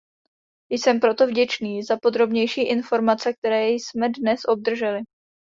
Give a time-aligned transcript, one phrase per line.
[0.71, 5.01] Jsem proto vděčný za podrobnější informace, které jsme dnes obdrželi.